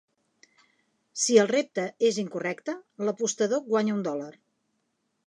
Si 1.23 1.35
el 1.43 1.49
repte 1.51 1.85
és 2.11 2.19
incorrecte, 2.23 2.75
l'apostador 3.09 3.63
guanya 3.69 3.95
un 4.01 4.03
dòlar. 4.09 4.31